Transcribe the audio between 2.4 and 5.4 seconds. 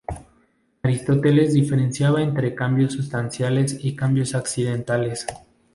cambios "sustanciales" y cambios "accidentales".